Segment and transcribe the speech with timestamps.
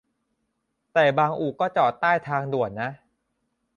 [0.93, 2.89] แต่บางอู่ก็จอดใต้ทางด่วนนะ